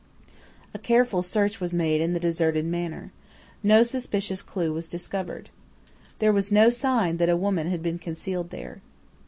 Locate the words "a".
0.73-0.79, 7.29-7.37